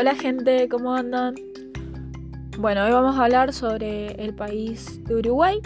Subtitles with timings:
[0.00, 1.34] Hola gente, ¿cómo andan?
[2.56, 5.60] Bueno, hoy vamos a hablar sobre el país de Uruguay,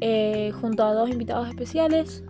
[0.00, 2.24] eh, junto a dos invitados especiales,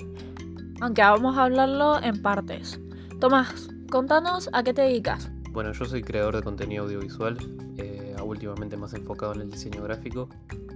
[0.81, 2.81] aunque vamos a hablarlo en partes.
[3.21, 5.31] Tomás, contanos a qué te dedicas.
[5.53, 7.39] Bueno, yo soy creador de contenido audiovisual,
[7.77, 10.29] eh, últimamente más enfocado en el diseño gráfico,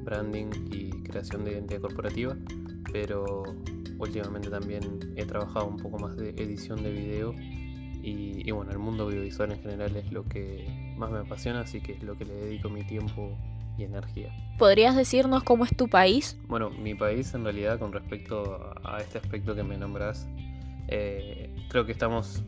[0.04, 2.36] branding y creación de identidad corporativa,
[2.92, 3.42] pero
[3.98, 7.34] últimamente también he trabajado un poco más de edición de video
[8.08, 10.64] y, bueno, el mundo audiovisual en general es lo que
[10.96, 13.36] más me apasiona, así que es lo que le dedico mi tiempo
[13.76, 14.32] y energía.
[14.58, 16.38] ¿Podrías decirnos cómo es tu país?
[16.46, 20.28] Bueno, mi país en realidad con respecto a este aspecto que me nombras,
[20.86, 22.44] eh, creo que estamos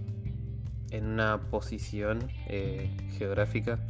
[0.90, 3.80] en una posición eh, geográfica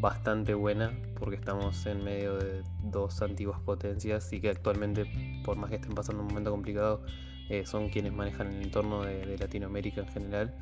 [0.00, 5.10] bastante buena porque estamos en medio de dos antiguas potencias y que actualmente,
[5.44, 7.02] por más que estén pasando un momento complicado,
[7.50, 10.54] eh, son quienes manejan el entorno de, Latinoamérica en general,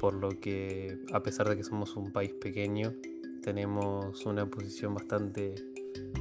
[0.00, 2.92] por lo que a pesar de que somos un país pequeño,
[3.42, 5.54] tenemos una posición bastante,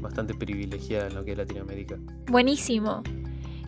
[0.02, 1.98] bastante privilegiada en lo que es Latinoamérica.
[2.28, 3.02] Buenísimo.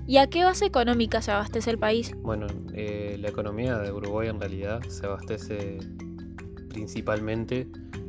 [0.07, 2.13] ¿Y a qué base económica se abastece el país?
[2.21, 5.79] Bueno, eh, la economía de Uruguay en realidad se abastece
[6.69, 7.67] principalmente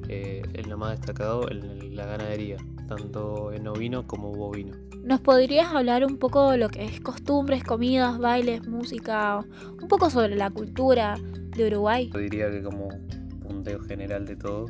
[0.09, 4.77] eh, en lo más destacado en la ganadería, tanto en ovino como bovino.
[5.03, 9.45] ¿Nos podrías hablar un poco de lo que es costumbres, comidas, bailes, música,
[9.81, 11.17] un poco sobre la cultura
[11.57, 12.11] de Uruguay?
[12.13, 12.89] Yo diría que como
[13.43, 14.67] punteo general de todo,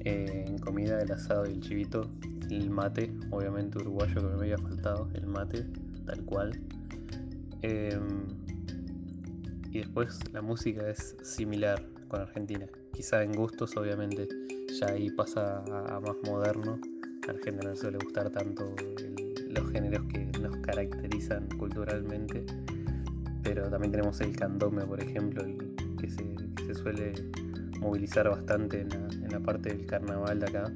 [0.00, 2.10] eh, en comida el asado y el chivito,
[2.50, 5.66] el mate, obviamente uruguayo que me había faltado, el mate,
[6.06, 6.60] tal cual.
[7.62, 8.26] Em,
[9.70, 12.66] y después la música es similar con Argentina.
[12.92, 14.28] Quizá en gustos, obviamente,
[14.78, 16.80] ya ahí pasa a, más moderno.
[17.28, 18.74] A la gente no le suele gustar tanto
[19.48, 22.44] los géneros que nos caracterizan culturalmente.
[23.42, 25.44] Pero también tenemos el candome, por ejemplo,
[26.00, 27.12] que, se, suele
[27.80, 30.72] movilizar bastante en la, parte del carnaval de acá.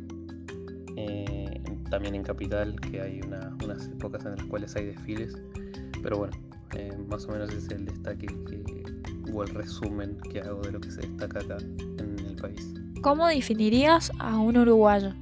[0.96, 5.36] Eh, también en Capital, que hay unas épocas en las cuales hay desfiles.
[6.02, 6.36] Pero bueno,
[6.76, 10.80] eh, más o menos es el destaque que, o el resumen que hago de lo
[10.80, 12.74] que se destaca acá en el país.
[13.00, 15.12] ¿Cómo definirías a un uruguayo?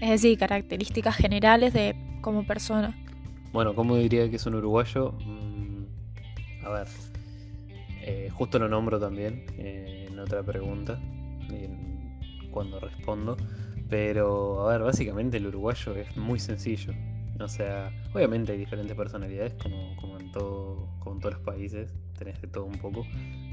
[0.00, 2.96] Es decir, características generales de como persona.
[3.52, 5.12] Bueno, ¿cómo diría que es un uruguayo?
[5.24, 6.86] Mm, a ver,
[8.10, 11.00] eh, justo lo nombro también eh, en otra pregunta,
[12.50, 13.36] cuando respondo.
[13.88, 16.92] Pero, a ver, básicamente el uruguayo es muy sencillo.
[17.38, 22.40] O sea, obviamente hay diferentes personalidades como, como, en todo, como todos los países, tenés
[22.42, 23.06] de todo un poco,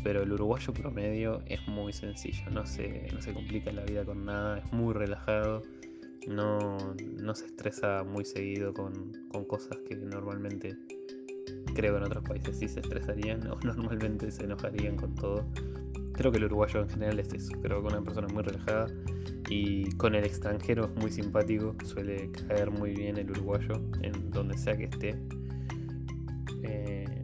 [0.03, 4.25] pero el uruguayo promedio es muy sencillo, no se, no se complica la vida con
[4.25, 5.62] nada, es muy relajado,
[6.28, 6.78] no,
[7.23, 10.75] no se estresa muy seguido con, con cosas que normalmente
[11.74, 15.46] creo que en otros países sí se estresarían o normalmente se enojarían con todo.
[16.13, 18.88] Creo que el uruguayo en general es eso, creo que una persona muy relajada
[19.50, 24.58] y con el extranjero es muy simpático, suele caer muy bien el uruguayo en donde
[24.58, 25.16] sea que esté.
[26.63, 27.22] Eh,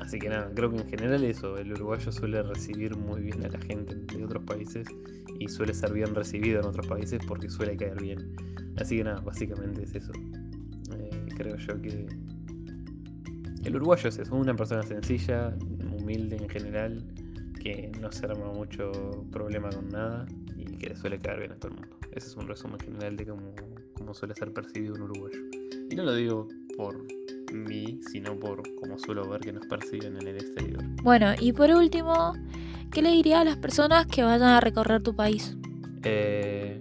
[0.00, 3.48] así que nada, creo que en general eso, el uruguayo suele recibir muy bien a
[3.48, 4.88] la gente de otros países
[5.38, 8.34] y suele ser bien recibido en otros países porque suele caer bien.
[8.76, 10.12] Así que nada, básicamente es eso.
[10.98, 12.06] Eh, creo yo que
[13.64, 15.54] el uruguayo es eso, una persona sencilla,
[15.92, 17.04] humilde en general,
[17.60, 18.92] que no se arma mucho
[19.30, 20.26] problema con nada
[20.84, 21.96] que le suele caer bien a todo el mundo.
[22.12, 23.54] Ese es un resumen general de cómo,
[23.94, 25.38] cómo suele ser percibido un uruguayo.
[25.90, 27.04] Y no lo digo por
[27.52, 30.82] mí, sino por cómo suelo ver que nos perciben en el exterior.
[31.02, 32.34] Bueno, y por último,
[32.90, 35.56] ¿qué le diría a las personas que vayan a recorrer tu país?
[36.02, 36.78] Eh,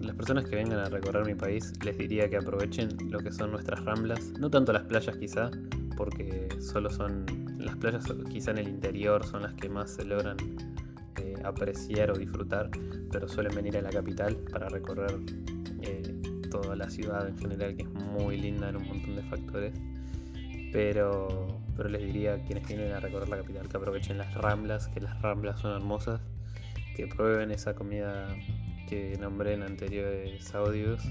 [0.00, 3.50] las personas que vengan a recorrer mi país les diría que aprovechen lo que son
[3.50, 5.50] nuestras ramblas, no tanto las playas quizá,
[6.00, 7.26] porque solo son
[7.58, 10.38] las playas quizá en el interior son las que más se logran
[11.18, 12.70] eh, apreciar o disfrutar,
[13.12, 15.20] pero suelen venir a la capital para recorrer
[15.82, 19.74] eh, toda la ciudad en general, que es muy linda en un montón de factores.
[20.72, 24.88] Pero, pero les diría a quienes vienen a recorrer la capital que aprovechen las ramblas,
[24.88, 26.22] que las ramblas son hermosas,
[26.96, 28.34] que prueben esa comida
[28.88, 31.04] que nombré en anteriores audios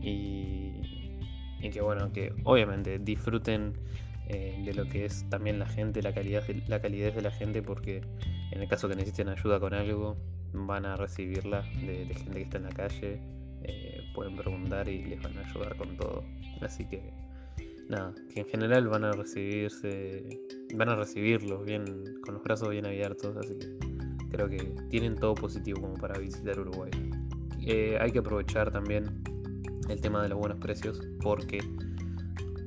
[0.00, 0.70] y,
[1.60, 3.72] y que bueno, que obviamente disfruten
[4.28, 7.62] eh, de lo que es también la gente, la calidad, la calidez de la gente,
[7.62, 8.02] porque
[8.50, 10.16] en el caso que necesiten ayuda con algo,
[10.52, 13.20] van a recibirla de, gente que está en la calle,
[13.62, 16.24] eh, pueden preguntar y les van a ayudar con todo.
[16.60, 17.12] Así que
[17.88, 20.24] nada, que en general van a recibirse,
[20.74, 21.84] van a recibirlos bien,
[22.24, 23.92] con los brazos bien abiertos, así que
[24.30, 24.58] creo que
[24.88, 26.90] tienen todo positivo como para visitar Uruguay.
[27.60, 29.22] Eh, hay que aprovechar también
[29.88, 31.60] el tema de los buenos precios porque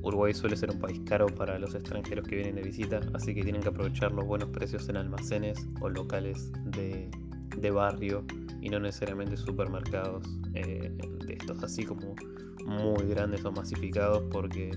[0.06, 3.42] Uruguay suele ser un país caro para los extranjeros que vienen de visita, así que
[3.42, 7.10] tienen que aprovechar los buenos precios en almacenes o locales de,
[7.56, 8.24] de barrio
[8.60, 10.24] y no necesariamente supermercados
[10.54, 10.92] eh,
[11.26, 12.14] de estos así como
[12.64, 14.70] muy grandes o masificados porque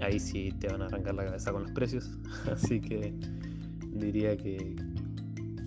[0.00, 2.10] ahí sí te van a arrancar la cabeza con los precios.
[2.50, 3.12] Así que
[3.92, 4.76] diría que,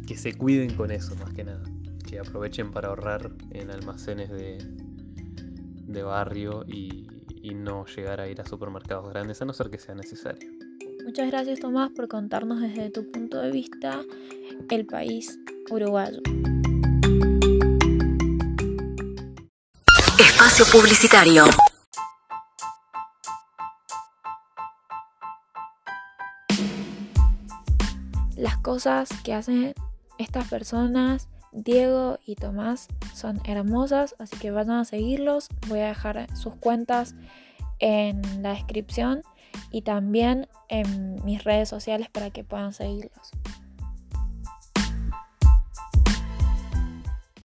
[0.07, 1.63] que se cuiden con eso más que nada.
[2.07, 4.57] Que aprovechen para ahorrar en almacenes de,
[5.85, 7.07] de barrio y,
[7.41, 10.49] y no llegar a ir a supermercados grandes a no ser que sea necesario.
[11.05, 13.99] Muchas gracias Tomás por contarnos desde tu punto de vista
[14.69, 15.39] el país
[15.69, 16.21] uruguayo.
[20.19, 21.45] Espacio Publicitario.
[28.37, 29.73] Las cosas que hacen
[30.17, 35.49] estas personas, Diego y Tomás, son hermosas, así que vayan a seguirlos.
[35.67, 37.15] Voy a dejar sus cuentas
[37.79, 39.23] en la descripción
[39.71, 43.31] y también en mis redes sociales para que puedan seguirlos.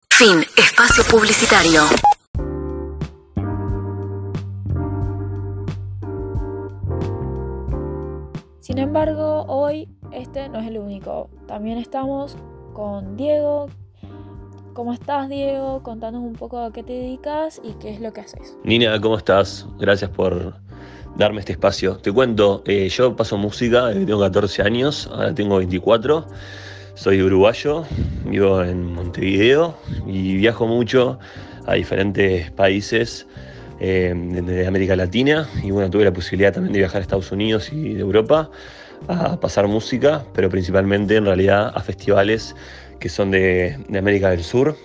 [0.10, 0.46] Fin.
[0.56, 1.81] Espacio Publicitario.
[8.62, 11.30] Sin embargo, hoy este no es el único.
[11.48, 12.38] También estamos
[12.74, 13.68] con Diego.
[14.75, 15.81] ¿Cómo estás, Diego?
[15.83, 18.57] Contanos un poco a qué te dedicas y qué es lo que haces.
[18.66, 19.66] Nina, ¿cómo estás?
[19.80, 20.56] Gracias por
[21.16, 21.95] darme este espacio.
[21.95, 26.27] Te cuento, eh, yo paso música, tengo 14 años, ahora tengo 24.
[26.94, 27.86] Soy uruguayo,
[28.25, 29.77] vivo en Montevideo
[30.07, 31.19] y viajo mucho
[31.66, 33.27] a diferentes países
[33.80, 37.72] eh, de América Latina y bueno, tuve la posibilidad también de viajar a Estados Unidos
[37.72, 38.50] y de Europa
[39.07, 42.56] a pasar música, pero principalmente en realidad a festivales
[43.00, 44.75] que son de, de América del Sur,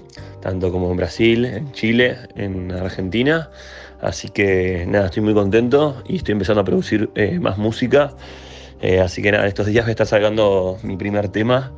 [0.40, 3.50] tanto como en Brasil, en Chile, en Argentina.
[4.00, 8.14] Así que nada, estoy muy contento y estoy empezando a producir eh, más música.
[8.80, 11.72] Eh, así que nada, estos días voy a estar sacando mi primer tema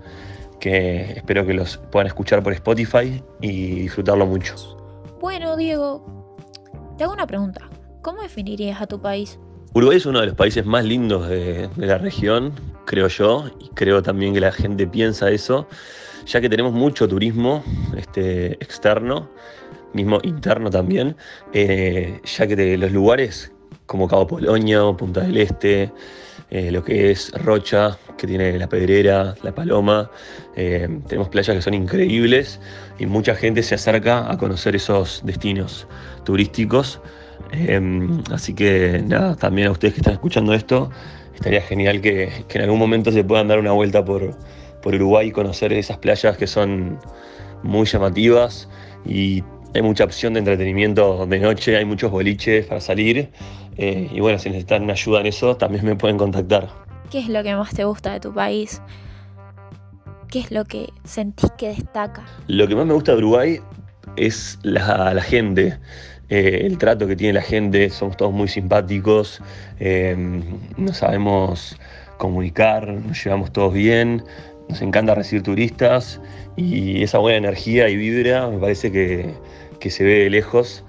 [0.60, 4.54] que espero que los puedan escuchar por Spotify y disfrutarlo mucho.
[5.20, 6.04] Bueno, Diego,
[6.96, 7.68] te hago una pregunta.
[8.02, 9.40] ¿Cómo definirías a tu país?
[9.74, 12.52] Uruguay es uno de los países más lindos de, de, la región,
[12.84, 15.66] creo yo, y creo también que la gente piensa eso,
[16.26, 17.62] ya que tenemos mucho turismo
[17.96, 19.30] este, externo,
[19.92, 21.16] mismo interno también,
[21.52, 23.52] eh, ya que de los lugares
[23.86, 25.92] como Cabo Polonio, Punta del Este,
[26.50, 30.10] eh, lo que es Rocha, que tiene la Pedrera, la Paloma,
[30.56, 32.60] eh, tenemos playas que son increíbles
[32.98, 35.86] y mucha gente se acerca a conocer esos destinos
[36.24, 37.00] turísticos.
[37.52, 40.90] Em, así que nada, también a ustedes que están escuchando esto,
[41.34, 44.36] estaría genial que, que en algún momento se puedan dar una vuelta por,
[44.82, 46.98] por, Uruguay y conocer esas playas que son
[47.62, 48.68] muy llamativas
[49.04, 49.42] y
[49.74, 53.30] hay mucha opción de entretenimiento de noche, hay muchos boliches para salir.
[53.76, 56.68] Eh, y bueno, si necesitan ayuda en eso, también me pueden contactar.
[57.10, 58.82] ¿Qué es lo que más te gusta de tu país?
[60.28, 62.24] ¿Qué es lo que sentís que destaca?
[62.48, 63.60] Lo que más me gusta de Uruguay
[64.16, 65.78] es la, la gente.
[66.32, 69.42] Eh, el trato que tiene la gente, somos todos muy simpáticos,
[69.78, 70.16] eh,
[70.78, 71.76] nos sabemos
[72.16, 74.24] comunicar, nos llevamos todos bien,
[74.68, 76.20] nos encanta recibir turistas
[76.56, 79.34] y esa buena energía y vibra me parece que,
[79.80, 80.84] que se ve de lejos.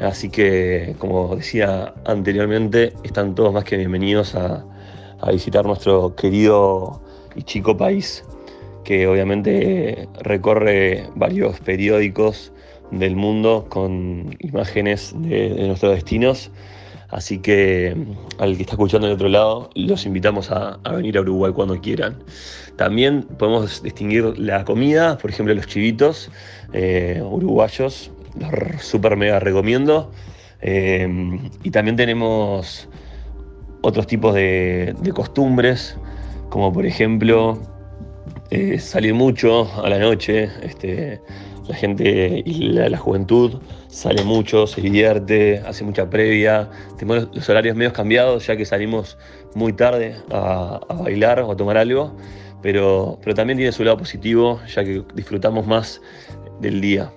[0.00, 4.64] Así que, como decía anteriormente, están todos más que bienvenidos a,
[5.20, 7.00] a visitar nuestro querido
[7.34, 8.24] y chico país,
[8.84, 12.52] que obviamente recorre varios periódicos
[12.90, 16.50] del mundo con imágenes de, de, nuestros destinos.
[17.08, 17.96] Así que
[18.38, 22.22] al que está escuchando del otro lado, los invitamos a, venir a Uruguay cuando quieran.
[22.76, 26.30] También podemos distinguir la comida, por ejemplo los chivitos
[26.72, 30.10] eh, uruguayos, los super mega recomiendo.
[30.60, 31.08] Eh,
[31.62, 32.88] y también tenemos
[33.80, 35.96] otros tipos de, de costumbres,
[36.50, 37.58] como por ejemplo
[38.50, 41.20] eh, salir mucho a la noche, este,
[41.68, 46.70] la gente y la, juventud sale mucho, se divierte, hace mucha previa.
[46.96, 49.18] Tenemos los horarios medios cambiados ya que salimos
[49.54, 52.16] muy tarde a, a bailar o a tomar algo,
[52.62, 56.00] pero, pero, también tiene su lado positivo ya que disfrutamos más
[56.60, 57.12] del día.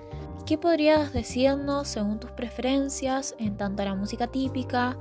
[0.45, 4.97] ¿Qué podrías decirnos según tus preferencias en tanto a la música típica?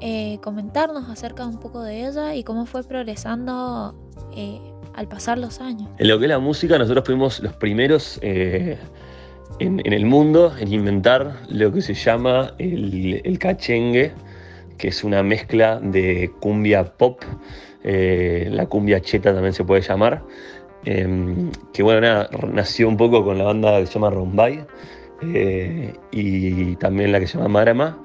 [0.00, 3.94] Eh, comentarnos acerca un poco de ella y cómo fue progresando
[4.34, 4.60] eh,
[4.94, 5.88] al pasar los años.
[5.98, 8.78] En lo que es la música, nosotros fuimos los primeros eh,
[9.58, 14.12] en, el mundo en inventar lo que se llama el, el cachengue,
[14.78, 17.22] que es una mezcla de cumbia pop,
[17.84, 20.22] eh, la cumbia cheta también se puede llamar,
[20.84, 24.64] eh, que bueno, nació un poco con la banda que se llama Rombay
[26.10, 27.98] y también la que se llama Marama.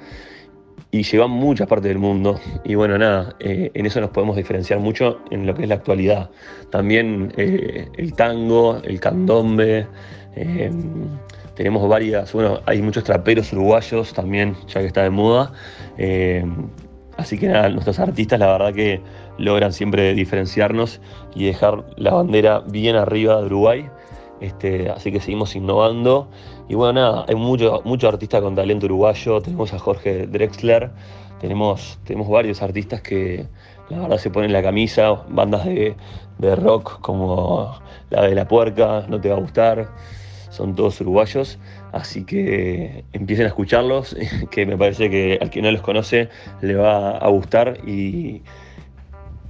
[0.95, 2.39] Y llevan muchas partes del mundo.
[2.63, 5.75] Y bueno, nada, eh, en eso nos podemos diferenciar mucho en lo que es la
[5.75, 6.29] actualidad.
[6.69, 9.87] También eh, el tango, el candombe.
[10.37, 10.71] Eh,
[11.53, 15.51] tenemos varias, bueno, hay muchos traperos uruguayos también, ya que está de moda.
[17.17, 19.01] así que nada, nuestros artistas la verdad que
[19.37, 21.01] logran siempre diferenciarnos
[21.35, 23.89] y dejar la bandera bien arriba de Uruguay.
[24.41, 26.27] Este, así que seguimos innovando.
[26.67, 29.41] Y bueno, nada, hay mucho, mucho artista con talento uruguayo.
[29.41, 30.91] Tenemos a Jorge Drexler,
[31.39, 33.47] tenemos, tenemos varios artistas que
[33.89, 35.95] la verdad se ponen la camisa, bandas de,
[36.55, 39.89] rock como la de La Puerca, no te va a gustar.
[40.49, 41.59] Son todos uruguayos,
[41.91, 44.15] así que empiecen a escucharlos,
[44.51, 46.29] que me parece que al que no los conoce
[46.61, 48.41] le va a gustar y,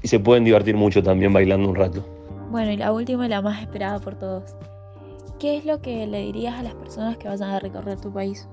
[0.01, 2.04] y se pueden divertir mucho también bailando un rato.
[2.50, 4.56] Bueno, y la última y la más esperada por todos.
[5.39, 8.48] ¿Qué es lo que le dirías a las personas que vayan a recorrer tu país?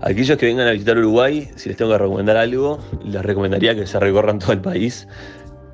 [0.00, 3.86] Aquellos que vengan a visitar Uruguay, si les tengo que recomendar algo, les recomendaría que
[3.86, 5.08] se recorran todo el país.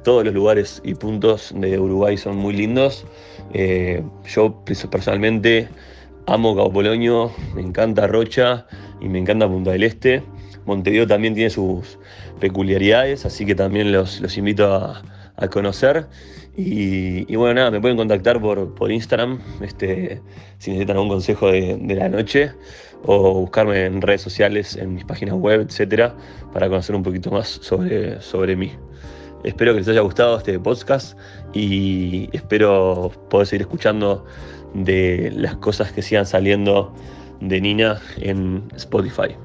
[0.02, 3.06] Todos los lugares y puntos de Uruguay son muy lindos.
[3.52, 5.68] Eh, yo personalmente
[6.26, 8.66] amo Cabo Polonio, me encanta Rocha
[9.00, 10.22] y me encanta Punta del Este.
[10.66, 11.98] Montevideo también tiene sus
[12.40, 15.02] peculiaridades, así que también los, invito a,
[15.50, 16.06] conocer.
[16.56, 20.20] Y, bueno, nada, me pueden contactar por, por Instagram este,
[20.58, 22.52] si necesitan algún consejo de, la noche
[23.04, 26.14] o buscarme en redes sociales, en mis páginas web, etcétera,
[26.52, 28.73] para conocer un poquito más sobre, sobre mí.
[29.42, 31.18] Espero que les haya gustado este podcast
[31.52, 34.25] y espero poder seguir escuchando
[34.75, 36.94] de las cosas que sigan saliendo
[37.40, 39.37] de Nina en Spotify.